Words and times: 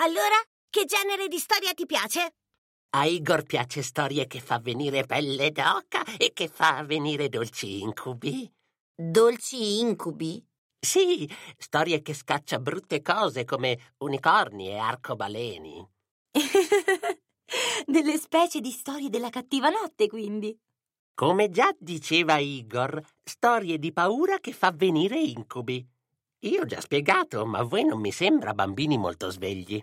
Allora, 0.00 0.36
che 0.70 0.84
genere 0.84 1.26
di 1.26 1.38
storia 1.38 1.72
ti 1.74 1.84
piace? 1.84 2.34
A 2.90 3.06
Igor 3.06 3.42
piace 3.42 3.82
storie 3.82 4.28
che 4.28 4.38
fa 4.38 4.60
venire 4.60 5.04
pelle 5.04 5.50
d'oca 5.50 6.04
e 6.16 6.32
che 6.32 6.46
fa 6.46 6.84
venire 6.84 7.28
dolci 7.28 7.80
incubi. 7.80 8.48
Dolci 8.94 9.80
incubi? 9.80 10.40
Sì, 10.78 11.28
storie 11.56 12.00
che 12.00 12.14
scaccia 12.14 12.60
brutte 12.60 13.02
cose 13.02 13.44
come 13.44 13.94
unicorni 13.98 14.68
e 14.68 14.76
arcobaleni. 14.76 15.84
Delle 17.84 18.18
specie 18.18 18.60
di 18.60 18.70
storie 18.70 19.10
della 19.10 19.30
cattiva 19.30 19.68
notte, 19.68 20.06
quindi. 20.06 20.56
Come 21.12 21.50
già 21.50 21.74
diceva 21.76 22.38
Igor, 22.38 23.02
storie 23.24 23.80
di 23.80 23.92
paura 23.92 24.38
che 24.38 24.52
fa 24.52 24.70
venire 24.70 25.18
incubi. 25.18 25.84
Io 26.42 26.60
ho 26.60 26.64
già 26.66 26.80
spiegato, 26.80 27.44
ma 27.44 27.58
a 27.58 27.64
voi 27.64 27.84
non 27.84 28.00
mi 28.00 28.12
sembra 28.12 28.54
bambini 28.54 28.96
molto 28.96 29.28
svegli. 29.28 29.82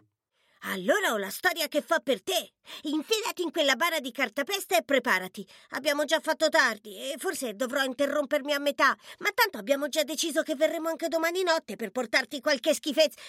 Allora 0.68 1.12
ho 1.12 1.18
la 1.18 1.30
storia 1.30 1.68
che 1.68 1.82
fa 1.82 2.00
per 2.00 2.24
te. 2.24 2.54
Infilati 2.84 3.42
in 3.44 3.52
quella 3.52 3.76
bara 3.76 4.00
di 4.00 4.12
cartapesta 4.12 4.78
e 4.78 4.84
preparati. 4.84 5.46
Abbiamo 5.72 6.06
già 6.06 6.20
fatto 6.22 6.48
tardi 6.48 7.12
e 7.12 7.16
forse 7.18 7.56
dovrò 7.56 7.84
interrompermi 7.84 8.54
a 8.54 8.60
metà, 8.60 8.96
ma 9.20 9.30
tanto 9.34 9.58
abbiamo 9.58 9.90
già 9.90 10.04
deciso 10.04 10.44
che 10.44 10.56
verremo 10.56 10.88
anche 10.88 11.10
domani 11.10 11.44
notte 11.44 11.76
per 11.76 11.92
portarti 11.92 12.40
qualche 12.40 12.74
schifezza. 12.74 13.20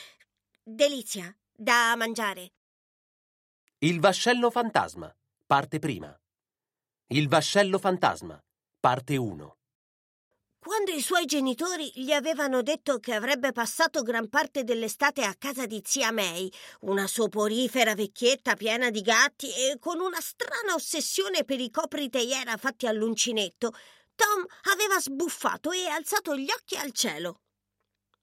Delizia, 0.62 1.36
da 1.52 1.94
mangiare. 1.96 2.52
Il 3.78 3.98
vascello 3.98 4.50
fantasma, 4.50 5.14
parte 5.44 5.80
prima. 5.80 6.16
Il 7.08 7.28
vascello 7.28 7.78
fantasma, 7.78 8.42
parte 8.80 9.16
1. 9.16 9.56
Quando 10.66 10.90
i 10.90 11.00
suoi 11.00 11.26
genitori 11.26 11.92
gli 11.94 12.10
avevano 12.10 12.60
detto 12.60 12.98
che 12.98 13.14
avrebbe 13.14 13.52
passato 13.52 14.02
gran 14.02 14.28
parte 14.28 14.64
dell'estate 14.64 15.22
a 15.22 15.36
casa 15.38 15.64
di 15.64 15.80
zia 15.86 16.10
May, 16.10 16.50
una 16.80 17.06
soporifera 17.06 17.94
vecchietta 17.94 18.56
piena 18.56 18.90
di 18.90 19.00
gatti 19.00 19.46
e 19.46 19.78
con 19.78 20.00
una 20.00 20.20
strana 20.20 20.74
ossessione 20.74 21.44
per 21.44 21.60
i 21.60 21.70
copri 21.70 22.10
teiera 22.10 22.56
fatti 22.56 22.88
all'uncinetto, 22.88 23.74
Tom 24.16 24.44
aveva 24.72 24.98
sbuffato 24.98 25.70
e 25.70 25.86
alzato 25.86 26.34
gli 26.34 26.50
occhi 26.50 26.74
al 26.74 26.90
cielo. 26.90 27.42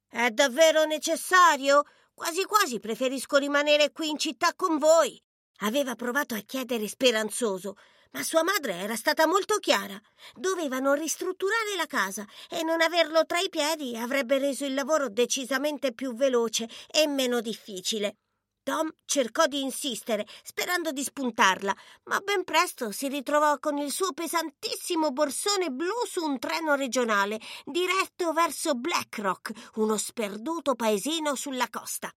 È 0.10 0.30
davvero 0.32 0.84
necessario? 0.84 1.84
Quasi 2.14 2.44
quasi 2.44 2.82
preferisco 2.82 3.38
rimanere 3.38 3.94
qui 3.94 4.10
in 4.10 4.18
città 4.18 4.54
con 4.54 4.80
voi. 4.80 5.18
Aveva 5.60 5.96
provato 5.96 6.36
a 6.36 6.42
chiedere 6.46 6.90
speranzoso, 6.90 7.78
ma 8.14 8.24
sua 8.24 8.44
madre 8.44 8.76
era 8.76 8.96
stata 8.96 9.28
molto 9.28 9.58
chiara. 9.58 10.00
Dovevano 10.34 10.94
ristrutturare 10.94 11.76
la 11.76 11.86
casa 11.86 12.26
e 12.50 12.64
non 12.64 12.82
averlo 12.82 13.26
tra 13.26 13.40
i 13.40 13.50
piedi 13.50 13.98
avrebbe 13.98 14.40
reso 14.40 14.66
il 14.66 14.74
lavoro 14.74 15.10
decisamente 15.10 15.94
più 15.94 16.16
veloce 16.16 16.70
e 16.90 17.08
meno 17.08 17.42
difficile. 17.42 18.18
Tom 18.64 18.90
cercò 19.04 19.46
di 19.46 19.60
insistere, 19.60 20.26
sperando 20.42 20.92
di 20.92 21.04
spuntarla, 21.04 21.76
ma 22.06 22.20
ben 22.20 22.46
presto 22.46 22.92
si 22.92 23.10
ritrovò 23.10 23.60
con 23.60 23.78
il 23.78 23.92
suo 23.92 24.14
pesantissimo 24.14 25.12
borsone 25.12 25.70
blu 25.70 25.92
su 26.08 26.24
un 26.24 26.40
treno 26.40 26.76
regionale, 26.76 27.42
diretto 27.66 28.32
verso 28.32 28.74
Blackrock, 28.74 29.72
uno 29.76 29.98
sperduto 29.98 30.76
paesino 30.76 31.36
sulla 31.36 31.68
costa. 31.70 32.10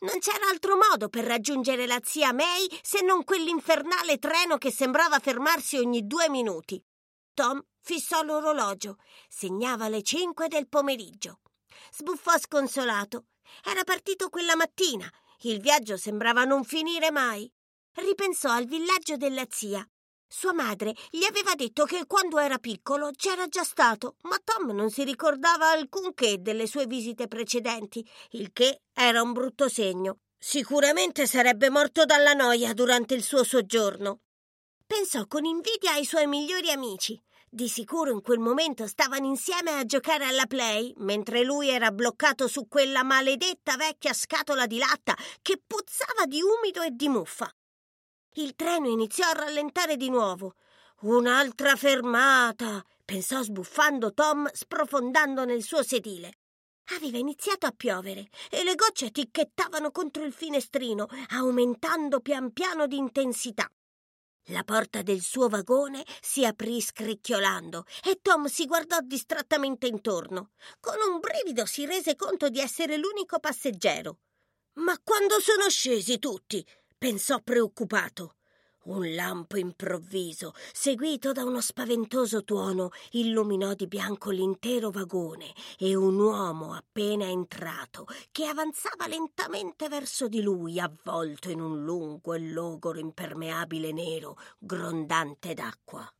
Non 0.00 0.20
c'era 0.20 0.46
altro 0.48 0.76
modo 0.76 1.08
per 1.08 1.24
raggiungere 1.24 1.86
la 1.86 1.98
zia 2.04 2.32
May 2.32 2.68
se 2.82 3.02
non 3.02 3.24
quell'infernale 3.24 4.18
treno 4.18 4.56
che 4.56 4.70
sembrava 4.70 5.18
fermarsi 5.18 5.76
ogni 5.76 6.06
due 6.06 6.28
minuti. 6.28 6.80
Tom 7.34 7.60
fissò 7.80 8.22
l'orologio. 8.22 8.98
Segnava 9.28 9.88
le 9.88 10.02
cinque 10.02 10.46
del 10.46 10.68
pomeriggio. 10.68 11.40
Sbuffò 11.92 12.38
sconsolato. 12.38 13.26
Era 13.64 13.82
partito 13.82 14.28
quella 14.28 14.54
mattina. 14.54 15.10
Il 15.40 15.60
viaggio 15.60 15.96
sembrava 15.96 16.44
non 16.44 16.62
finire 16.62 17.10
mai. 17.10 17.50
Ripensò 17.94 18.50
al 18.50 18.66
villaggio 18.66 19.16
della 19.16 19.46
zia. 19.48 19.84
Sua 20.30 20.52
madre 20.52 20.94
gli 21.10 21.24
aveva 21.24 21.54
detto 21.54 21.84
che 21.84 22.04
quando 22.06 22.38
era 22.38 22.58
piccolo 22.58 23.10
c'era 23.16 23.48
già 23.48 23.64
stato, 23.64 24.16
ma 24.24 24.36
Tom 24.44 24.72
non 24.72 24.90
si 24.90 25.02
ricordava 25.02 25.70
alcunché 25.70 26.42
delle 26.42 26.66
sue 26.66 26.86
visite 26.86 27.28
precedenti, 27.28 28.06
il 28.32 28.52
che 28.52 28.82
era 28.92 29.22
un 29.22 29.32
brutto 29.32 29.70
segno. 29.70 30.18
Sicuramente 30.38 31.26
sarebbe 31.26 31.70
morto 31.70 32.04
dalla 32.04 32.34
noia 32.34 32.74
durante 32.74 33.14
il 33.14 33.22
suo 33.22 33.42
soggiorno. 33.42 34.20
Pensò 34.86 35.26
con 35.26 35.46
invidia 35.46 35.92
ai 35.92 36.04
suoi 36.04 36.26
migliori 36.26 36.70
amici. 36.70 37.20
Di 37.48 37.66
sicuro 37.66 38.12
in 38.12 38.20
quel 38.20 38.38
momento 38.38 38.86
stavano 38.86 39.26
insieme 39.26 39.70
a 39.72 39.84
giocare 39.86 40.26
alla 40.26 40.44
play, 40.46 40.92
mentre 40.98 41.42
lui 41.42 41.70
era 41.70 41.90
bloccato 41.90 42.46
su 42.46 42.68
quella 42.68 43.02
maledetta 43.02 43.76
vecchia 43.76 44.12
scatola 44.12 44.66
di 44.66 44.76
latta 44.76 45.16
che 45.40 45.58
puzzava 45.66 46.26
di 46.26 46.42
umido 46.42 46.82
e 46.82 46.90
di 46.90 47.08
muffa. 47.08 47.50
Il 48.38 48.54
treno 48.54 48.88
iniziò 48.88 49.26
a 49.26 49.32
rallentare 49.32 49.96
di 49.96 50.08
nuovo. 50.08 50.54
Un'altra 51.00 51.74
fermata, 51.74 52.84
pensò 53.04 53.42
sbuffando 53.42 54.14
Tom, 54.14 54.48
sprofondando 54.52 55.44
nel 55.44 55.64
suo 55.64 55.82
sedile. 55.82 56.34
Aveva 56.94 57.18
iniziato 57.18 57.66
a 57.66 57.74
piovere 57.76 58.28
e 58.48 58.62
le 58.62 58.76
gocce 58.76 59.10
ticchettavano 59.10 59.90
contro 59.90 60.22
il 60.22 60.32
finestrino, 60.32 61.08
aumentando 61.30 62.20
pian 62.20 62.52
piano 62.52 62.86
di 62.86 62.96
intensità. 62.96 63.68
La 64.50 64.62
porta 64.62 65.02
del 65.02 65.20
suo 65.20 65.48
vagone 65.48 66.04
si 66.20 66.44
aprì 66.44 66.80
scricchiolando 66.80 67.86
e 68.04 68.20
Tom 68.22 68.46
si 68.46 68.66
guardò 68.66 68.98
distrattamente 69.00 69.88
intorno. 69.88 70.50
Con 70.78 70.94
un 71.12 71.18
brivido 71.18 71.66
si 71.66 71.84
rese 71.86 72.14
conto 72.14 72.48
di 72.50 72.60
essere 72.60 72.98
l'unico 72.98 73.40
passeggero. 73.40 74.18
Ma 74.74 74.96
quando 75.02 75.40
sono 75.40 75.68
scesi 75.68 76.20
tutti? 76.20 76.64
Pensò 76.98 77.40
preoccupato. 77.40 78.34
Un 78.88 79.14
lampo 79.14 79.56
improvviso, 79.56 80.52
seguito 80.72 81.32
da 81.32 81.44
uno 81.44 81.60
spaventoso 81.60 82.42
tuono, 82.42 82.90
illuminò 83.10 83.74
di 83.74 83.86
bianco 83.86 84.30
l'intero 84.30 84.90
vagone 84.90 85.52
e 85.78 85.94
un 85.94 86.18
uomo 86.18 86.72
appena 86.72 87.26
entrato, 87.26 88.06
che 88.32 88.46
avanzava 88.46 89.06
lentamente 89.06 89.88
verso 89.88 90.26
di 90.26 90.40
lui, 90.40 90.80
avvolto 90.80 91.50
in 91.50 91.60
un 91.60 91.84
lungo 91.84 92.32
e 92.32 92.40
logoro 92.40 92.98
impermeabile 92.98 93.92
nero, 93.92 94.38
grondante 94.58 95.54
d'acqua. 95.54 96.10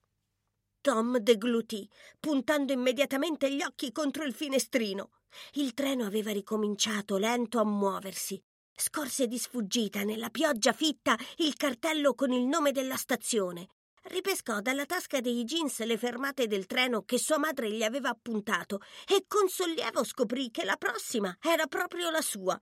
Tom 0.80 1.16
deglutì, 1.18 1.88
puntando 2.20 2.72
immediatamente 2.72 3.52
gli 3.52 3.62
occhi 3.62 3.90
contro 3.92 4.24
il 4.24 4.34
finestrino. 4.34 5.10
Il 5.52 5.74
treno 5.74 6.04
aveva 6.04 6.32
ricominciato 6.32 7.16
lento 7.16 7.58
a 7.58 7.64
muoversi 7.64 8.42
Scorse 8.80 9.26
di 9.26 9.38
sfuggita 9.38 10.04
nella 10.04 10.30
pioggia 10.30 10.72
fitta 10.72 11.18
il 11.38 11.56
cartello 11.56 12.14
con 12.14 12.30
il 12.30 12.44
nome 12.44 12.70
della 12.70 12.96
stazione. 12.96 13.70
Ripescò 14.04 14.60
dalla 14.60 14.86
tasca 14.86 15.20
dei 15.20 15.42
jeans 15.42 15.80
le 15.80 15.98
fermate 15.98 16.46
del 16.46 16.66
treno 16.66 17.02
che 17.02 17.18
sua 17.18 17.38
madre 17.38 17.72
gli 17.72 17.82
aveva 17.82 18.10
appuntato 18.10 18.80
e 19.04 19.24
con 19.26 19.48
sollievo 19.48 20.04
scoprì 20.04 20.52
che 20.52 20.64
la 20.64 20.76
prossima 20.76 21.36
era 21.40 21.66
proprio 21.66 22.08
la 22.10 22.22
sua. 22.22 22.56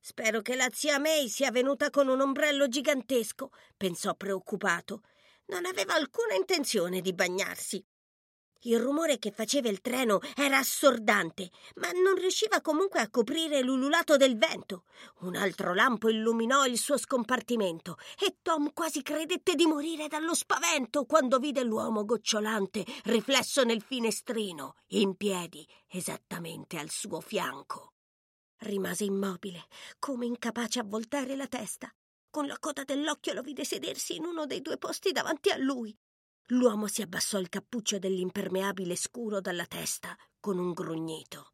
Spero 0.00 0.40
che 0.42 0.56
la 0.56 0.68
zia 0.72 0.98
May 0.98 1.28
sia 1.28 1.52
venuta 1.52 1.88
con 1.88 2.08
un 2.08 2.20
ombrello 2.20 2.66
gigantesco, 2.66 3.52
pensò 3.76 4.16
preoccupato. 4.16 5.02
Non 5.46 5.66
aveva 5.66 5.94
alcuna 5.94 6.34
intenzione 6.34 7.00
di 7.00 7.14
bagnarsi. 7.14 7.80
Il 8.64 8.78
rumore 8.78 9.18
che 9.18 9.30
faceva 9.30 9.70
il 9.70 9.80
treno 9.80 10.20
era 10.36 10.58
assordante, 10.58 11.50
ma 11.76 11.90
non 11.92 12.14
riusciva 12.16 12.60
comunque 12.60 13.00
a 13.00 13.08
coprire 13.08 13.62
l'ululato 13.62 14.18
del 14.18 14.36
vento. 14.36 14.84
Un 15.20 15.34
altro 15.34 15.72
lampo 15.72 16.10
illuminò 16.10 16.66
il 16.66 16.76
suo 16.76 16.98
scompartimento 16.98 17.96
e 18.18 18.36
Tom 18.42 18.74
quasi 18.74 19.00
credette 19.00 19.54
di 19.54 19.64
morire 19.64 20.08
dallo 20.08 20.34
spavento 20.34 21.06
quando 21.06 21.38
vide 21.38 21.62
l'uomo 21.62 22.04
gocciolante 22.04 22.84
riflesso 23.04 23.64
nel 23.64 23.80
finestrino, 23.80 24.76
in 24.88 25.16
piedi, 25.16 25.66
esattamente 25.88 26.76
al 26.76 26.90
suo 26.90 27.20
fianco. 27.20 27.94
Rimase 28.58 29.04
immobile, 29.04 29.68
come 29.98 30.26
incapace 30.26 30.80
a 30.80 30.84
voltare 30.84 31.34
la 31.34 31.46
testa. 31.46 31.90
Con 32.28 32.46
la 32.46 32.58
coda 32.58 32.84
dell'occhio 32.84 33.32
lo 33.32 33.40
vide 33.40 33.64
sedersi 33.64 34.16
in 34.16 34.26
uno 34.26 34.44
dei 34.44 34.60
due 34.60 34.76
posti 34.76 35.12
davanti 35.12 35.50
a 35.50 35.56
lui. 35.56 35.96
L'uomo 36.52 36.88
si 36.88 37.00
abbassò 37.00 37.38
il 37.38 37.48
cappuccio 37.48 38.00
dell'impermeabile 38.00 38.96
scuro 38.96 39.40
dalla 39.40 39.66
testa 39.66 40.16
con 40.40 40.58
un 40.58 40.72
grugnito. 40.72 41.52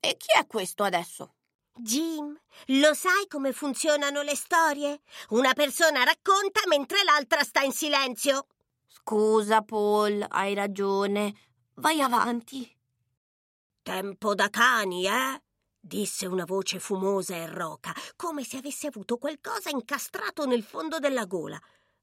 E 0.00 0.16
chi 0.16 0.38
è 0.38 0.46
questo 0.46 0.84
adesso? 0.84 1.34
Jim, 1.74 2.34
lo 2.68 2.94
sai 2.94 3.26
come 3.28 3.52
funzionano 3.52 4.22
le 4.22 4.34
storie? 4.34 5.02
Una 5.30 5.52
persona 5.52 6.02
racconta 6.02 6.60
mentre 6.66 7.04
l'altra 7.04 7.42
sta 7.42 7.60
in 7.60 7.72
silenzio. 7.72 8.46
Scusa, 8.86 9.60
Paul, 9.60 10.24
hai 10.26 10.54
ragione. 10.54 11.34
Vai 11.74 12.00
avanti. 12.00 12.74
Tempo 13.82 14.34
da 14.34 14.48
cani, 14.48 15.06
eh? 15.06 15.42
disse 15.78 16.24
una 16.24 16.46
voce 16.46 16.78
fumosa 16.78 17.36
e 17.36 17.46
roca, 17.46 17.94
come 18.16 18.44
se 18.44 18.56
avesse 18.56 18.86
avuto 18.86 19.18
qualcosa 19.18 19.68
incastrato 19.68 20.46
nel 20.46 20.62
fondo 20.62 20.98
della 20.98 21.26
gola. 21.26 21.60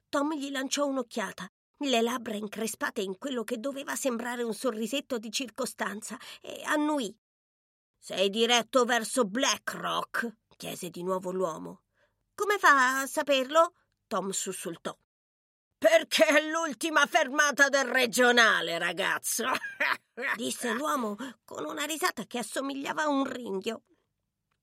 Tom 0.10 0.36
gli 0.36 0.51
lanciò 0.51 0.86
un'occhiata 0.86 1.50
le 1.78 2.02
labbra 2.02 2.36
increspate 2.36 3.02
in 3.02 3.18
quello 3.18 3.44
che 3.44 3.60
doveva 3.60 3.96
sembrare 3.96 4.44
un 4.44 4.54
sorrisetto 4.54 5.18
di 5.18 5.31
circostanza, 5.31 6.18
e 6.42 6.62
annuì. 6.64 7.16
Sei 7.98 8.30
diretto 8.30 8.86
verso 8.86 9.25
Blackrock? 9.25 10.38
chiese 10.56 10.90
di 10.90 11.04
nuovo 11.04 11.31
l'uomo. 11.31 11.81
come 12.36 12.58
fa 12.58 13.02
a 13.02 13.06
saperlo? 13.06 13.74
Tom 14.08 14.30
sussultò. 14.30 14.98
Perché 15.78 16.25
è 16.25 16.50
l'ultima 16.50 17.06
fermata 17.06 17.68
del 17.68 17.86
regionale, 17.86 18.78
ragazzo, 18.78 19.44
disse 20.38 20.72
l'uomo 20.72 21.18
con 21.44 21.66
una 21.66 21.84
risata 21.84 22.25
che 22.25 22.40
assomigliava 22.40 23.04
a 23.04 23.10
un 23.10 23.25
ringhio. 23.25 23.84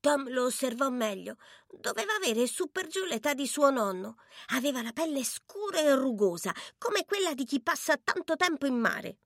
Tom 0.01 0.29
lo 0.29 0.45
osservò 0.45 0.89
meglio. 0.89 1.37
Doveva 1.69 2.15
avere 2.15 2.47
su 2.47 2.71
per 2.71 2.87
giù 2.87 3.05
l'età 3.05 3.33
di 3.33 3.47
suo 3.47 3.69
nonno. 3.69 4.17
Aveva 4.47 4.81
la 4.81 4.91
pelle 4.91 5.23
scura 5.23 5.79
e 5.79 5.95
rugosa, 5.95 6.53
come 6.77 7.05
quella 7.05 7.33
di 7.33 7.45
chi 7.45 7.61
passa 7.61 7.97
tanto 8.03 8.35
tempo 8.35 8.65
in 8.65 8.75
mare. 8.75 9.19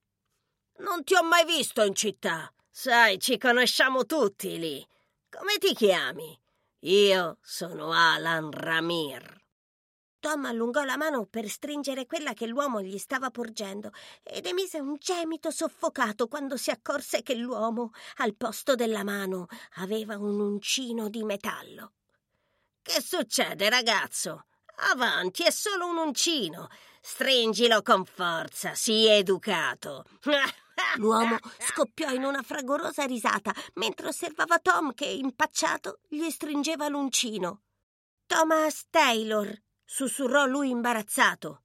Non 0.79 1.03
ti 1.05 1.15
ho 1.15 1.23
mai 1.23 1.45
visto 1.45 1.81
in 1.81 1.95
città. 1.95 2.53
Sai, 2.69 3.19
ci 3.19 3.37
conosciamo 3.37 4.05
tutti 4.05 4.59
lì. 4.59 4.85
Come 5.29 5.57
ti 5.57 5.73
chiami? 5.73 6.37
Io 6.79 7.37
sono 7.41 7.91
Alan 7.93 8.51
Ramir. 8.51 9.34
Tom 10.25 10.45
allungò 10.45 10.83
la 10.83 10.97
mano 10.97 11.27
per 11.27 11.47
stringere 11.47 12.07
quella 12.07 12.33
che 12.33 12.47
l'uomo 12.47 12.81
gli 12.81 12.97
stava 12.97 13.29
porgendo 13.29 13.91
ed 14.23 14.47
emise 14.47 14.79
un 14.79 14.95
gemito 14.97 15.51
soffocato 15.51 16.27
quando 16.27 16.57
si 16.57 16.71
accorse 16.71 17.21
che 17.21 17.35
l'uomo, 17.35 17.91
al 18.15 18.33
posto 18.33 18.73
della 18.73 19.03
mano, 19.03 19.45
aveva 19.75 20.17
un 20.17 20.39
uncino 20.39 21.09
di 21.09 21.23
metallo. 21.23 21.91
Che 22.81 23.03
succede, 23.03 23.69
ragazzo? 23.69 24.47
Avanti, 24.93 25.43
è 25.43 25.51
solo 25.51 25.85
un 25.85 25.97
uncino. 25.97 26.69
Stringilo 26.99 27.83
con 27.83 28.03
forza, 28.03 28.73
sii 28.73 29.05
educato. 29.05 30.05
L'uomo 30.97 31.37
scoppiò 31.59 32.09
in 32.09 32.23
una 32.23 32.41
fragorosa 32.41 33.05
risata 33.05 33.53
mentre 33.75 34.07
osservava 34.07 34.57
Tom 34.57 34.95
che, 34.95 35.05
impacciato, 35.05 35.99
gli 36.07 36.31
stringeva 36.31 36.87
l'uncino. 36.87 37.61
Thomas 38.25 38.87
Taylor, 38.89 39.61
sussurrò 39.85 40.45
lui 40.45 40.69
imbarazzato. 40.71 41.63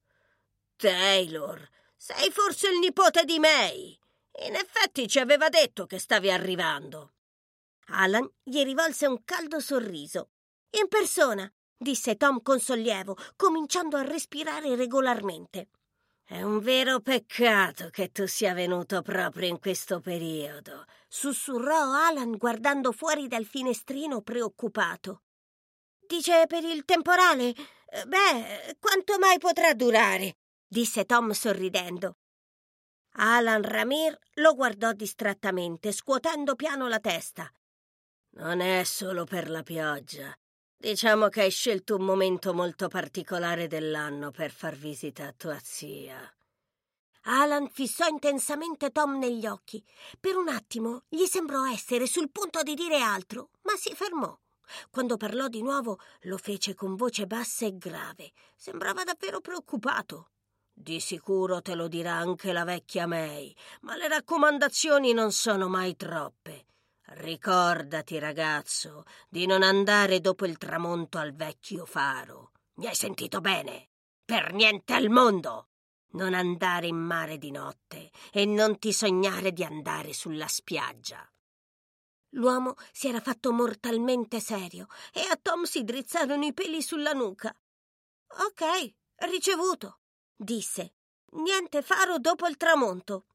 Taylor, 0.77 1.69
sei 1.97 2.31
forse 2.31 2.69
il 2.69 2.79
nipote 2.79 3.25
di 3.25 3.39
May. 3.39 3.99
In 4.47 4.55
effetti 4.55 5.09
ci 5.09 5.19
aveva 5.19 5.49
detto 5.49 5.87
che 5.87 5.99
stavi 5.99 6.31
arrivando. 6.31 7.15
Alan 7.89 8.31
gli 8.43 8.63
rivolse 8.63 9.07
un 9.07 9.25
caldo 9.25 9.61
sorriso. 9.61 10.31
In 10.79 10.89
persona, 10.89 11.51
disse 11.77 12.17
Tom 12.17 12.41
con 12.43 12.61
sollievo, 12.61 13.17
cominciando 13.37 13.97
a 13.97 14.03
respirare 14.03 14.77
regolarmente. 14.77 15.69
È 16.25 16.43
un 16.43 16.61
vero 16.61 17.01
peccato 17.01 17.91
che 17.91 18.13
tu 18.13 18.27
sia 18.27 18.55
venuto 18.55 19.03
proprio 19.03 19.49
in 19.49 19.59
questo 19.59 19.99
periodo, 19.99 20.85
sussurrò 21.09 21.93
Alan 21.93 22.37
guardando 22.37 22.93
fuori 22.93 23.27
dal 23.27 23.45
finestrino 23.45 24.21
preoccupato. 24.21 25.23
Dice 26.07 26.45
per 26.47 26.63
il 26.63 26.85
temporale? 26.85 27.53
Beh, 28.07 28.77
quanto 28.79 29.19
mai 29.19 29.39
potrà 29.39 29.75
durare? 29.75 30.37
disse 30.67 31.05
Tom 31.05 31.33
sorridendo. 31.33 32.17
Alan 33.15 33.63
Ramir 33.63 34.17
lo 34.35 34.55
guardò 34.55 34.93
distrattamente, 34.93 35.91
scuotendo 35.91 36.55
piano 36.55 36.87
la 36.87 37.01
testa. 37.01 37.53
Non 38.35 38.61
è 38.61 38.85
solo 38.85 39.25
per 39.25 39.51
la 39.51 39.65
pioggia. 39.65 40.33
Diciamo 40.77 41.29
che 41.29 41.43
hai 41.43 41.51
scelto 41.51 41.97
un 41.97 42.05
momento 42.05 42.55
molto 42.55 42.89
particolare 42.89 43.67
dell'anno 43.67 44.31
per 44.31 44.53
far 44.53 44.77
visita 44.77 45.27
a 45.27 45.35
tua 45.37 45.59
zia. 45.61 46.19
Alan 47.25 47.69
fissò 47.69 48.07
intensamente 48.07 48.91
Tom 48.91 49.19
negli 49.19 49.47
occhi. 49.47 49.85
Per 50.19 50.37
un 50.37 50.49
attimo 50.49 51.03
gli 51.09 51.27
sembrò 51.27 51.67
essere 51.67 52.07
sul 52.07 52.31
punto 52.31 52.63
di 52.63 52.75
dire 52.75 52.99
altro, 53.01 53.51
ma 53.63 53.75
si 53.77 53.93
fermò. 53.95 54.35
Quando 54.91 55.17
parlò 55.17 55.49
di 55.49 55.63
nuovo 55.63 55.99
lo 56.23 56.37
fece 56.37 56.75
con 56.75 56.97
voce 56.97 57.27
bassa 57.27 57.67
e 57.67 57.77
grave. 57.77 58.33
Sembrava 58.55 59.05
davvero 59.05 59.41
preoccupato. 59.41 60.31
Di 60.73 60.99
sicuro 61.01 61.61
te 61.61 61.75
lo 61.75 61.89
dirà 61.89 62.15
anche 62.15 62.53
la 62.53 62.65
vecchia 62.65 63.07
May, 63.07 63.55
ma 63.83 63.97
le 63.97 64.09
raccomandazioni 64.09 65.13
non 65.13 65.31
sono 65.33 65.69
mai 65.69 65.95
troppe. 65.97 66.67
Ricordati, 67.13 68.19
ragazzo, 68.19 69.05
di 69.29 69.45
non 69.45 69.63
andare 69.63 70.21
dopo 70.21 70.47
il 70.47 70.57
tramonto 70.57 71.19
al 71.19 71.35
vecchio 71.35 71.85
faro. 71.85 72.53
Mi 72.75 72.87
hai 72.87 72.95
sentito 72.95 73.41
bene? 73.41 73.89
Per 74.25 74.53
niente 74.53 74.95
al 74.95 75.09
mondo! 75.11 75.67
Non 76.13 76.35
andare 76.35 76.87
in 76.87 76.97
mare 76.97 77.37
di 77.37 77.51
notte 77.51 78.11
e 78.33 78.45
non 78.47 78.79
ti 78.79 78.93
sognare 78.93 79.53
di 79.53 79.65
andare 79.65 80.13
sulla 80.13 80.49
spiaggia. 80.49 81.29
L'uomo 82.35 82.75
si 82.93 83.09
era 83.09 83.21
fatto 83.21 83.53
mortalmente 83.53 84.41
serio 84.41 84.87
e 85.13 85.21
a 85.21 85.39
Tom 85.41 85.65
si 85.65 85.83
drizzarono 85.83 86.45
i 86.45 86.55
peli 86.55 86.83
sulla 86.83 87.13
nuca. 87.13 87.55
Ok, 88.47 88.95
ricevuto, 89.27 90.01
disse. 90.37 90.95
Niente 91.33 91.83
faro 91.83 92.19
dopo 92.19 92.47
il 92.47 92.57
tramonto. 92.57 93.27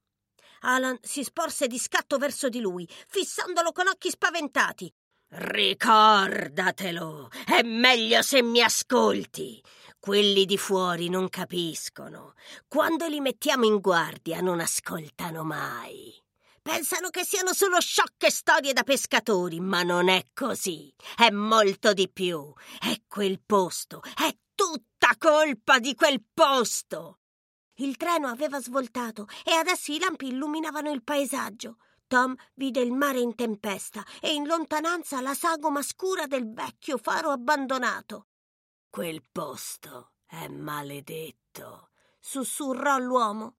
Alan 0.62 0.98
si 1.02 1.24
sporse 1.24 1.68
di 1.68 1.78
scatto 1.78 2.18
verso 2.18 2.50
di 2.50 2.60
lui, 2.60 2.88
fissandolo 3.08 3.72
con 3.72 3.88
occhi 3.88 4.10
spaventati. 4.10 4.92
Ricordatelo, 5.28 7.30
è 7.46 7.62
meglio 7.64 8.22
se 8.22 8.42
mi 8.42 8.62
ascolti. 8.62 9.62
Quelli 10.00 10.46
di 10.46 10.58
fuori 10.58 11.10
non 11.10 11.30
capiscono. 11.30 12.34
Quando 12.68 13.08
li 13.08 13.20
mettiamo 13.20 13.66
in 13.66 13.80
guardia 13.80 14.40
non 14.40 14.60
ascoltano 14.60 15.44
mai. 15.44 16.25
Pensano 16.68 17.12
che 17.12 17.24
siano 17.24 17.54
solo 17.54 17.80
sciocche 17.80 18.32
storie 18.32 18.74
da 18.74 18.82
pescatori, 18.82 19.60
ma 19.60 19.84
non 19.84 20.10
è 20.10 20.30
così. 20.34 20.92
È 21.16 21.30
molto 21.30 21.94
di 21.94 22.10
più. 22.10 22.52
È 22.80 23.04
quel 23.08 23.40
posto. 23.46 24.02
È 24.02 24.36
tutta 24.56 25.16
colpa 25.20 25.78
di 25.78 25.94
quel 25.94 26.24
posto. 26.34 27.20
Il 27.76 27.96
treno 27.98 28.30
aveva 28.30 28.60
svoltato 28.60 29.28
e 29.44 29.52
adesso 29.52 29.92
i 29.92 30.00
lampi 30.00 30.30
illuminavano 30.30 30.90
il 30.90 31.04
paesaggio. 31.04 31.78
Tom 32.08 32.34
vide 32.56 32.80
il 32.80 32.94
mare 32.94 33.20
in 33.20 33.36
tempesta 33.36 34.04
e 34.20 34.34
in 34.34 34.48
lontananza 34.48 35.22
la 35.22 35.36
sagoma 35.36 35.84
scura 35.84 36.26
del 36.26 36.52
vecchio 36.52 36.98
faro 36.98 37.30
abbandonato. 37.30 38.30
Quel 38.90 39.22
posto 39.32 40.14
è 40.26 40.48
maledetto, 40.48 41.92
sussurrò 42.20 42.98
l'uomo. 42.98 43.58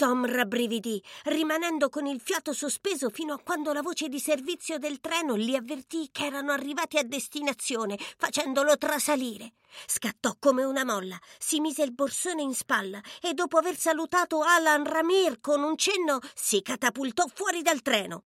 Tom 0.00 0.24
rabbrividì, 0.24 0.98
rimanendo 1.24 1.90
con 1.90 2.06
il 2.06 2.22
fiato 2.22 2.54
sospeso 2.54 3.10
fino 3.10 3.34
a 3.34 3.38
quando 3.38 3.70
la 3.74 3.82
voce 3.82 4.08
di 4.08 4.18
servizio 4.18 4.78
del 4.78 4.98
treno 4.98 5.36
gli 5.36 5.54
avvertì 5.54 6.08
che 6.10 6.24
erano 6.24 6.52
arrivati 6.52 6.96
a 6.96 7.02
destinazione, 7.02 7.98
facendolo 8.16 8.78
trasalire. 8.78 9.56
Scattò 9.84 10.36
come 10.38 10.64
una 10.64 10.86
molla, 10.86 11.18
si 11.38 11.60
mise 11.60 11.82
il 11.82 11.92
borsone 11.92 12.40
in 12.40 12.54
spalla 12.54 12.98
e 13.20 13.34
dopo 13.34 13.58
aver 13.58 13.76
salutato 13.76 14.40
Alan 14.40 14.84
Ramir 14.84 15.38
con 15.38 15.62
un 15.62 15.76
cenno 15.76 16.20
si 16.34 16.62
catapultò 16.62 17.26
fuori 17.34 17.60
dal 17.60 17.82
treno. 17.82 18.24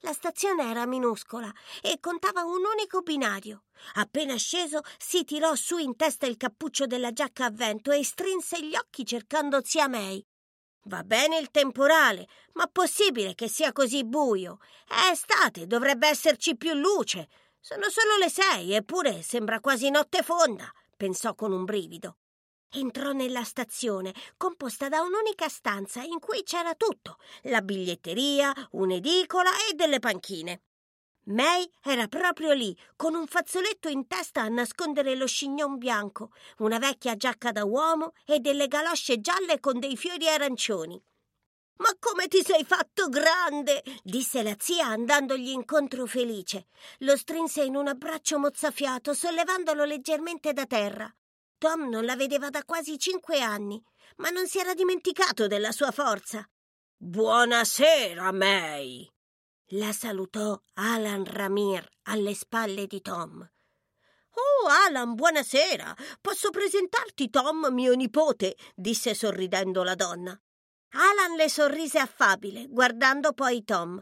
La 0.00 0.12
stazione 0.12 0.68
era 0.68 0.84
minuscola 0.84 1.50
e 1.80 2.00
contava 2.00 2.42
un 2.42 2.60
unico 2.70 3.00
binario. 3.00 3.62
Appena 3.94 4.36
sceso, 4.36 4.82
si 4.98 5.24
tirò 5.24 5.54
su 5.54 5.78
in 5.78 5.96
testa 5.96 6.26
il 6.26 6.36
cappuccio 6.36 6.84
della 6.84 7.14
giacca 7.14 7.46
a 7.46 7.50
vento 7.50 7.92
e 7.92 8.04
strinse 8.04 8.62
gli 8.62 8.76
occhi 8.76 9.06
cercando 9.06 9.62
zia 9.64 9.88
May. 9.88 10.22
Va 10.88 11.02
bene 11.02 11.36
il 11.38 11.50
temporale, 11.50 12.28
ma 12.52 12.68
possibile 12.68 13.34
che 13.34 13.48
sia 13.48 13.72
così 13.72 14.04
buio? 14.04 14.60
È 14.86 15.10
estate, 15.10 15.66
dovrebbe 15.66 16.06
esserci 16.06 16.56
più 16.56 16.74
luce. 16.74 17.28
Sono 17.58 17.88
solo 17.90 18.16
le 18.18 18.30
sei, 18.30 18.72
eppure 18.72 19.20
sembra 19.22 19.58
quasi 19.58 19.90
notte 19.90 20.22
fonda, 20.22 20.72
pensò 20.96 21.34
con 21.34 21.50
un 21.50 21.64
brivido. 21.64 22.18
Entrò 22.70 23.10
nella 23.10 23.42
stazione, 23.42 24.14
composta 24.36 24.88
da 24.88 25.00
un'unica 25.00 25.48
stanza 25.48 26.02
in 26.02 26.20
cui 26.20 26.44
c'era 26.44 26.76
tutto: 26.76 27.18
la 27.42 27.62
biglietteria, 27.62 28.52
un'edicola 28.72 29.50
e 29.68 29.74
delle 29.74 29.98
panchine. 29.98 30.62
May 31.28 31.68
era 31.82 32.06
proprio 32.06 32.52
lì, 32.52 32.76
con 32.94 33.14
un 33.16 33.26
fazzoletto 33.26 33.88
in 33.88 34.06
testa 34.06 34.42
a 34.42 34.48
nascondere 34.48 35.16
lo 35.16 35.26
scignon 35.26 35.76
bianco, 35.76 36.30
una 36.58 36.78
vecchia 36.78 37.16
giacca 37.16 37.50
da 37.50 37.64
uomo 37.64 38.12
e 38.24 38.38
delle 38.38 38.68
galosce 38.68 39.20
gialle 39.20 39.58
con 39.58 39.80
dei 39.80 39.96
fiori 39.96 40.28
arancioni. 40.28 41.02
Ma 41.78 41.90
come 41.98 42.28
ti 42.28 42.42
sei 42.44 42.64
fatto 42.64 43.08
grande? 43.08 43.82
disse 44.04 44.42
la 44.42 44.54
zia 44.56 44.86
andandogli 44.86 45.48
incontro 45.48 46.06
felice. 46.06 46.68
Lo 46.98 47.16
strinse 47.16 47.64
in 47.64 47.74
un 47.74 47.88
abbraccio 47.88 48.38
mozzafiato, 48.38 49.12
sollevandolo 49.12 49.84
leggermente 49.84 50.52
da 50.52 50.64
terra. 50.64 51.12
Tom 51.58 51.88
non 51.88 52.04
la 52.04 52.14
vedeva 52.14 52.50
da 52.50 52.62
quasi 52.64 52.98
cinque 52.98 53.40
anni, 53.40 53.82
ma 54.18 54.30
non 54.30 54.46
si 54.46 54.58
era 54.58 54.74
dimenticato 54.74 55.48
della 55.48 55.72
sua 55.72 55.90
forza. 55.90 56.48
Buonasera, 56.96 58.32
May, 58.32 59.10
la 59.70 59.92
salutò 59.92 60.60
Alan 60.74 61.24
Ramir 61.24 61.84
alle 62.02 62.34
spalle 62.34 62.86
di 62.86 63.00
Tom. 63.00 63.48
Oh, 64.34 64.68
Alan, 64.68 65.14
buonasera. 65.14 65.96
Posso 66.20 66.50
presentarti 66.50 67.30
Tom, 67.30 67.68
mio 67.72 67.94
nipote? 67.94 68.56
disse 68.74 69.14
sorridendo 69.14 69.82
la 69.82 69.96
donna. 69.96 70.40
Alan 70.90 71.36
le 71.36 71.48
sorrise 71.48 71.98
affabile, 71.98 72.66
guardando 72.68 73.32
poi 73.32 73.64
Tom. 73.64 74.00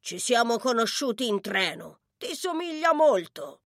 Ci 0.00 0.18
siamo 0.18 0.58
conosciuti 0.58 1.26
in 1.26 1.42
treno. 1.42 2.00
Ti 2.16 2.34
somiglia 2.34 2.94
molto. 2.94 3.64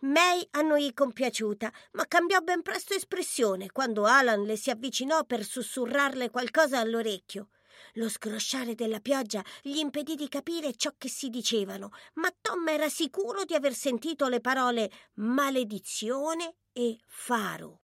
May 0.00 0.46
annuì 0.50 0.92
compiaciuta, 0.92 1.72
ma 1.92 2.04
cambiò 2.06 2.40
ben 2.40 2.60
presto 2.60 2.92
espressione 2.92 3.70
quando 3.70 4.04
Alan 4.04 4.42
le 4.42 4.56
si 4.56 4.68
avvicinò 4.68 5.24
per 5.24 5.42
sussurrarle 5.42 6.28
qualcosa 6.28 6.80
all'orecchio. 6.80 7.48
Lo 7.94 8.08
scrosciare 8.08 8.74
della 8.74 9.00
pioggia 9.00 9.44
gli 9.62 9.76
impedì 9.76 10.14
di 10.14 10.28
capire 10.28 10.74
ciò 10.74 10.92
che 10.96 11.08
si 11.08 11.28
dicevano, 11.28 11.90
ma 12.14 12.32
Tom 12.40 12.66
era 12.68 12.88
sicuro 12.88 13.44
di 13.44 13.54
aver 13.54 13.74
sentito 13.74 14.28
le 14.28 14.40
parole 14.40 14.90
maledizione 15.14 16.56
e 16.72 16.98
faro. 17.06 17.82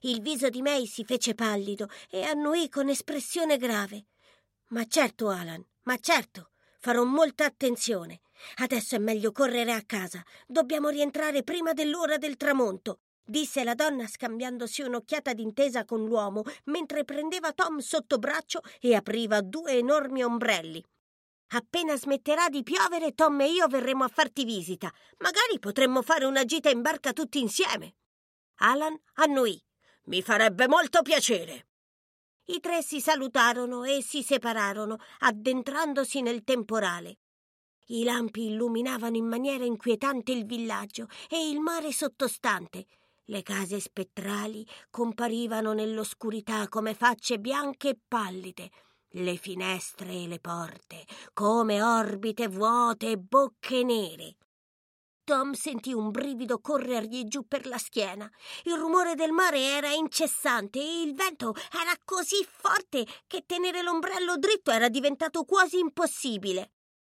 Il 0.00 0.20
viso 0.20 0.48
di 0.48 0.62
May 0.62 0.86
si 0.86 1.04
fece 1.04 1.34
pallido 1.34 1.88
e 2.10 2.22
annuì 2.22 2.68
con 2.68 2.88
espressione 2.88 3.56
grave. 3.56 4.06
Ma 4.68 4.84
certo, 4.86 5.28
Alan, 5.28 5.64
ma 5.82 5.96
certo, 5.98 6.50
farò 6.80 7.04
molta 7.04 7.44
attenzione. 7.44 8.20
Adesso 8.56 8.96
è 8.96 8.98
meglio 8.98 9.32
correre 9.32 9.72
a 9.72 9.82
casa. 9.82 10.22
Dobbiamo 10.46 10.88
rientrare 10.88 11.42
prima 11.42 11.72
dell'ora 11.72 12.18
del 12.18 12.36
tramonto 12.36 13.00
disse 13.26 13.64
la 13.64 13.74
donna 13.74 14.06
scambiandosi 14.06 14.82
un'occhiata 14.82 15.34
d'intesa 15.34 15.84
con 15.84 16.04
l'uomo 16.04 16.44
mentre 16.64 17.04
prendeva 17.04 17.52
Tom 17.52 17.78
sotto 17.78 18.18
braccio 18.18 18.60
e 18.80 18.94
apriva 18.94 19.40
due 19.40 19.72
enormi 19.72 20.22
ombrelli. 20.22 20.82
Appena 21.48 21.96
smetterà 21.96 22.48
di 22.48 22.62
piovere, 22.62 23.14
Tom 23.14 23.40
e 23.40 23.50
io 23.50 23.66
verremo 23.68 24.04
a 24.04 24.08
farti 24.08 24.44
visita. 24.44 24.92
Magari 25.18 25.58
potremmo 25.60 26.02
fare 26.02 26.24
una 26.24 26.44
gita 26.44 26.70
in 26.70 26.82
barca 26.82 27.12
tutti 27.12 27.40
insieme. 27.40 27.96
Alan 28.60 28.98
annuì. 29.14 29.62
Mi 30.04 30.22
farebbe 30.22 30.66
molto 30.66 31.02
piacere. 31.02 31.66
I 32.46 32.60
tre 32.60 32.82
si 32.82 33.00
salutarono 33.00 33.84
e 33.84 34.02
si 34.02 34.22
separarono, 34.22 34.98
addentrandosi 35.18 36.22
nel 36.22 36.44
temporale. 36.44 37.18
I 37.86 38.04
lampi 38.04 38.46
illuminavano 38.46 39.16
in 39.16 39.26
maniera 39.26 39.64
inquietante 39.64 40.32
il 40.32 40.46
villaggio 40.46 41.08
e 41.28 41.48
il 41.48 41.60
mare 41.60 41.92
sottostante. 41.92 42.86
Le 43.28 43.42
case 43.42 43.80
spettrali 43.80 44.64
comparivano 44.88 45.72
nell'oscurità 45.72 46.68
come 46.68 46.94
facce 46.94 47.40
bianche 47.40 47.88
e 47.88 47.98
pallide, 48.06 48.70
le 49.10 49.36
finestre 49.36 50.12
e 50.12 50.28
le 50.28 50.38
porte 50.38 51.04
come 51.32 51.82
orbite 51.82 52.46
vuote 52.46 53.10
e 53.10 53.18
bocche 53.18 53.82
nere. 53.82 54.36
Tom 55.24 55.54
sentì 55.54 55.92
un 55.92 56.12
brivido 56.12 56.60
corrergli 56.60 57.24
giù 57.24 57.48
per 57.48 57.66
la 57.66 57.78
schiena. 57.78 58.30
Il 58.62 58.74
rumore 58.74 59.16
del 59.16 59.32
mare 59.32 59.58
era 59.58 59.90
incessante 59.92 60.78
e 60.78 61.02
il 61.02 61.14
vento 61.14 61.52
era 61.72 61.96
così 62.04 62.46
forte 62.48 63.04
che 63.26 63.42
tenere 63.44 63.82
l'ombrello 63.82 64.36
dritto 64.36 64.70
era 64.70 64.88
diventato 64.88 65.42
quasi 65.42 65.80
impossibile. 65.80 66.74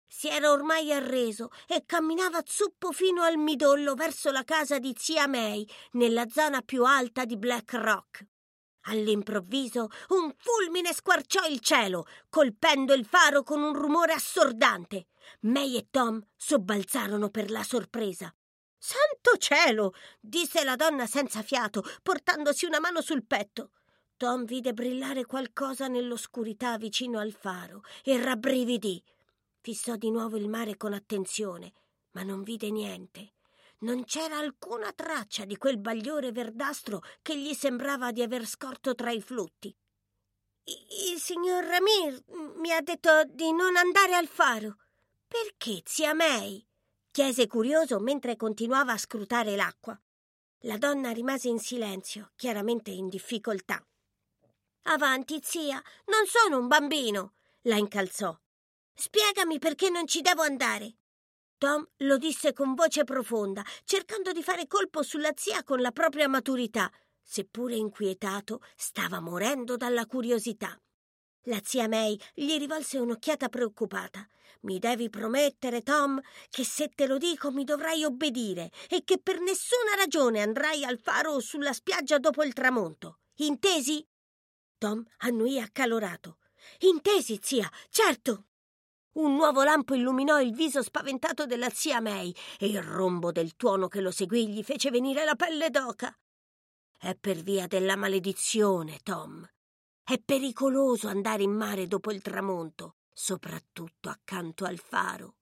Si 0.08 0.28
era 0.28 0.50
ormai 0.50 0.92
arreso 0.92 1.50
e 1.66 1.84
camminava 1.84 2.40
zuppo 2.44 2.92
fino 2.92 3.22
al 3.22 3.36
midollo 3.36 3.94
verso 3.94 4.30
la 4.30 4.44
casa 4.44 4.78
di 4.78 4.94
zia 4.96 5.26
May, 5.26 5.66
nella 5.92 6.28
zona 6.28 6.62
più 6.62 6.84
alta 6.84 7.24
di 7.24 7.36
Black 7.36 7.72
Rock. 7.74 8.26
All'improvviso 8.88 9.88
un 10.08 10.32
fulmine 10.36 10.92
squarciò 10.92 11.44
il 11.46 11.60
cielo, 11.60 12.06
colpendo 12.28 12.94
il 12.94 13.04
faro 13.04 13.42
con 13.42 13.60
un 13.60 13.74
rumore 13.74 14.12
assordante. 14.12 15.08
May 15.40 15.76
e 15.76 15.88
Tom 15.90 16.24
sobbalzarono 16.36 17.30
per 17.30 17.50
la 17.50 17.64
sorpresa. 17.64 18.32
Santo 18.78 19.36
cielo! 19.38 19.92
disse 20.20 20.62
la 20.62 20.76
donna 20.76 21.06
senza 21.06 21.42
fiato, 21.42 21.82
portandosi 22.02 22.64
una 22.66 22.78
mano 22.78 23.00
sul 23.00 23.26
petto. 23.26 23.72
Tom 24.16 24.44
vide 24.44 24.72
brillare 24.72 25.26
qualcosa 25.26 25.88
nell'oscurità 25.88 26.78
vicino 26.78 27.18
al 27.18 27.32
faro 27.32 27.82
e 28.04 28.22
rabbrividì. 28.22 29.02
Fissò 29.66 29.96
di 29.96 30.12
nuovo 30.12 30.36
il 30.36 30.48
mare 30.48 30.76
con 30.76 30.92
attenzione, 30.92 31.72
ma 32.12 32.22
non 32.22 32.44
vide 32.44 32.70
niente. 32.70 33.32
Non 33.78 34.04
c'era 34.04 34.38
alcuna 34.38 34.92
traccia 34.92 35.44
di 35.44 35.56
quel 35.56 35.76
bagliore 35.76 36.30
verdastro 36.30 37.02
che 37.20 37.36
gli 37.36 37.52
sembrava 37.52 38.12
di 38.12 38.22
aver 38.22 38.46
scorto 38.46 38.94
tra 38.94 39.10
i 39.10 39.20
flutti. 39.20 39.76
Il 40.66 41.18
signor 41.18 41.64
Ramir 41.64 42.22
mi 42.58 42.70
ha 42.70 42.80
detto 42.80 43.24
di 43.24 43.50
non 43.50 43.74
andare 43.74 44.14
al 44.14 44.28
faro. 44.28 44.76
Perché, 45.26 45.82
zia 45.84 46.14
May? 46.14 46.64
chiese 47.10 47.48
curioso 47.48 47.98
mentre 47.98 48.36
continuava 48.36 48.92
a 48.92 48.98
scrutare 48.98 49.56
l'acqua. 49.56 50.00
La 50.60 50.78
donna 50.78 51.10
rimase 51.10 51.48
in 51.48 51.58
silenzio, 51.58 52.30
chiaramente 52.36 52.92
in 52.92 53.08
difficoltà. 53.08 53.84
Avanti, 54.82 55.40
zia, 55.42 55.82
non 56.04 56.24
sono 56.26 56.56
un 56.56 56.68
bambino, 56.68 57.32
la 57.62 57.78
incalzò. 57.78 58.32
Spiegami 58.98 59.58
perché 59.58 59.90
non 59.90 60.06
ci 60.06 60.22
devo 60.22 60.40
andare. 60.40 60.96
Tom 61.58 61.86
lo 61.98 62.16
disse 62.16 62.54
con 62.54 62.74
voce 62.74 63.04
profonda, 63.04 63.62
cercando 63.84 64.32
di 64.32 64.42
fare 64.42 64.66
colpo 64.66 65.02
sulla 65.02 65.32
zia 65.36 65.62
con 65.64 65.80
la 65.80 65.92
propria 65.92 66.28
maturità. 66.28 66.90
Seppure 67.22 67.76
inquietato, 67.76 68.62
stava 68.74 69.20
morendo 69.20 69.76
dalla 69.76 70.06
curiosità. 70.06 70.80
La 71.44 71.60
zia 71.62 71.88
May 71.88 72.18
gli 72.34 72.56
rivolse 72.56 72.98
un'occhiata 72.98 73.48
preoccupata. 73.50 74.26
Mi 74.62 74.78
devi 74.78 75.10
promettere, 75.10 75.82
Tom, 75.82 76.18
che 76.48 76.64
se 76.64 76.88
te 76.88 77.06
lo 77.06 77.18
dico 77.18 77.50
mi 77.50 77.64
dovrai 77.64 78.02
obbedire 78.02 78.70
e 78.88 79.02
che 79.04 79.18
per 79.18 79.40
nessuna 79.40 79.94
ragione 79.94 80.40
andrai 80.40 80.84
al 80.84 80.98
faro 80.98 81.32
o 81.32 81.40
sulla 81.40 81.74
spiaggia 81.74 82.18
dopo 82.18 82.42
il 82.42 82.54
tramonto. 82.54 83.18
Intesi? 83.36 84.04
Tom 84.78 85.04
annuì 85.18 85.60
accalorato. 85.60 86.38
Intesi, 86.80 87.38
zia, 87.42 87.70
certo. 87.90 88.46
Un 89.16 89.34
nuovo 89.34 89.62
lampo 89.62 89.94
illuminò 89.94 90.40
il 90.40 90.52
viso 90.52 90.82
spaventato 90.82 91.46
della 91.46 91.70
zia 91.70 92.02
May 92.02 92.34
e 92.58 92.66
il 92.66 92.82
rombo 92.82 93.32
del 93.32 93.56
tuono 93.56 93.88
che 93.88 94.02
lo 94.02 94.10
seguì 94.10 94.46
gli 94.46 94.62
fece 94.62 94.90
venire 94.90 95.24
la 95.24 95.34
pelle 95.34 95.70
d'oca. 95.70 96.14
È 96.98 97.14
per 97.14 97.38
via 97.38 97.66
della 97.66 97.96
maledizione, 97.96 98.98
Tom. 99.02 99.48
È 100.02 100.20
pericoloso 100.22 101.08
andare 101.08 101.42
in 101.42 101.52
mare 101.52 101.86
dopo 101.86 102.12
il 102.12 102.20
tramonto, 102.20 102.96
soprattutto 103.10 104.10
accanto 104.10 104.66
al 104.66 104.78
faro. 104.78 105.36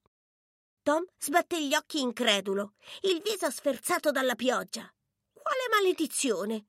Tom 0.81 1.03
sbatté 1.17 1.61
gli 1.61 1.75
occhi 1.75 1.99
incredulo, 1.99 2.75
il 3.01 3.21
viso 3.21 3.49
sferzato 3.49 4.09
dalla 4.11 4.35
pioggia. 4.35 4.89
Quale 5.33 5.67
maledizione? 5.69 6.67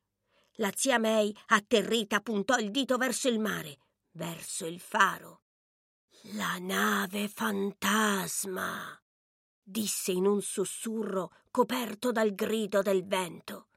La 0.55 0.73
zia 0.75 0.99
May, 0.99 1.33
atterrita, 1.47 2.21
puntò 2.21 2.57
il 2.57 2.73
dito 2.73 2.97
verso 2.97 3.29
il 3.29 3.39
mare, 3.39 3.79
verso 4.11 4.67
il 4.67 4.81
faro. 4.81 5.43
La 6.33 6.59
nave 6.59 7.29
fantasma, 7.29 9.01
disse 9.63 10.11
in 10.11 10.27
un 10.27 10.43
sussurro 10.43 11.31
coperto 11.53 12.11
dal 12.11 12.35
grido 12.35 12.83
del 12.83 13.07
vento. 13.07 13.69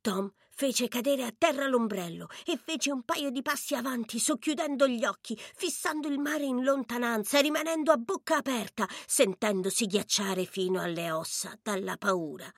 Tom 0.00 0.32
fece 0.50 0.86
cadere 0.86 1.24
a 1.24 1.34
terra 1.36 1.66
l'ombrello 1.66 2.28
e 2.46 2.56
fece 2.56 2.92
un 2.92 3.02
paio 3.02 3.30
di 3.30 3.42
passi 3.42 3.74
avanti, 3.74 4.20
socchiudendo 4.20 4.86
gli 4.86 5.04
occhi, 5.04 5.36
fissando 5.36 6.06
il 6.06 6.20
mare 6.20 6.44
in 6.44 6.62
lontananza, 6.62 7.40
rimanendo 7.40 7.90
a 7.90 7.96
bocca 7.96 8.36
aperta, 8.36 8.86
sentendosi 9.06 9.86
ghiacciare 9.86 10.44
fino 10.44 10.80
alle 10.80 11.10
ossa 11.10 11.58
dalla 11.60 11.96
paura 11.96 12.52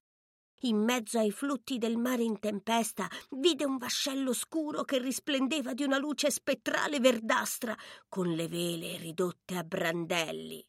in 0.69 0.78
mezzo 0.78 1.19
ai 1.19 1.31
flutti 1.31 1.78
del 1.78 1.97
mare 1.97 2.23
in 2.23 2.38
tempesta, 2.38 3.09
vide 3.31 3.64
un 3.64 3.76
vascello 3.76 4.33
scuro 4.33 4.85
che 4.85 4.99
risplendeva 4.99 5.75
di 5.75 5.83
una 5.83 5.99
luce 5.99 6.31
spettrale 6.31 7.00
verdastra, 7.00 7.76
con 8.09 8.28
le 8.28 8.49
vele 8.49 8.97
ridotte 8.97 9.57
a 9.57 9.64
brandelli. 9.64 10.64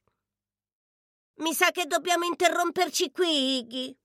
Mi 1.35 1.53
sa 1.53 1.71
che 1.71 1.85
dobbiamo 1.85 2.25
interromperci 2.25 3.11
qui, 3.11 3.57
Iggy. 3.57 3.97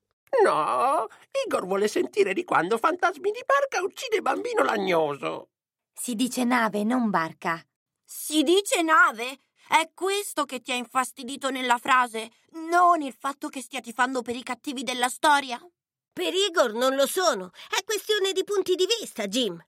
No, 0.44 1.06
Igor 1.46 1.66
vuole 1.66 1.88
sentire 1.88 2.32
di 2.32 2.44
quando 2.44 2.78
fantasmi 2.78 3.30
di 3.30 3.42
barca 3.44 3.82
uccide 3.82 4.20
bambino 4.20 4.62
lagnoso. 4.62 5.50
Si 5.92 6.14
dice 6.14 6.44
nave, 6.44 6.84
non 6.84 7.10
barca. 7.10 7.62
Si 8.04 8.42
dice 8.42 8.82
nave? 8.82 9.40
È 9.68 9.90
questo 9.92 10.44
che 10.44 10.60
ti 10.60 10.72
ha 10.72 10.74
infastidito 10.74 11.50
nella 11.50 11.76
frase, 11.76 12.30
non 12.70 13.02
il 13.02 13.12
fatto 13.12 13.48
che 13.48 13.60
stia 13.60 13.80
tifando 13.80 14.22
per 14.22 14.34
i 14.34 14.42
cattivi 14.42 14.82
della 14.82 15.08
storia? 15.08 15.60
Per 16.18 16.34
Igor 16.34 16.72
non 16.72 16.96
lo 16.96 17.06
sono. 17.06 17.52
È 17.70 17.84
questione 17.84 18.32
di 18.32 18.42
punti 18.42 18.74
di 18.74 18.86
vista, 18.98 19.28
Jim. 19.28 19.64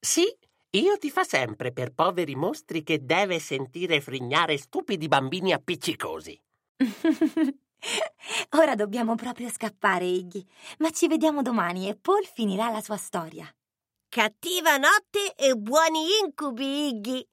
Sì, 0.00 0.24
io 0.70 0.98
ti 0.98 1.12
fa 1.12 1.22
sempre 1.22 1.70
per 1.70 1.92
poveri 1.92 2.34
mostri 2.34 2.82
che 2.82 3.04
deve 3.04 3.38
sentire 3.38 4.00
frignare 4.00 4.58
stupidi 4.58 5.06
bambini 5.06 5.52
appiccicosi. 5.52 6.36
Ora 8.58 8.74
dobbiamo 8.74 9.14
proprio 9.14 9.48
scappare, 9.48 10.04
Iggy. 10.04 10.44
Ma 10.78 10.90
ci 10.90 11.06
vediamo 11.06 11.40
domani 11.40 11.88
e 11.88 11.94
Paul 11.94 12.26
finirà 12.26 12.68
la 12.70 12.80
sua 12.80 12.96
storia. 12.96 13.48
Cattiva 14.08 14.78
notte 14.78 15.36
e 15.36 15.54
buoni 15.54 16.18
incubi, 16.20 16.88
Iggy. 16.88 17.24